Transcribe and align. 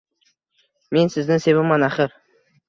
Men 0.97 1.11
sizni 1.17 1.37
sevaman 1.45 1.87
axir. 1.91 2.19